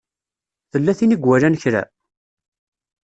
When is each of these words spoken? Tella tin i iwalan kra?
Tella 0.71 0.93
tin 0.97 1.15
i 1.15 1.17
iwalan 1.19 1.55
kra? 1.61 1.83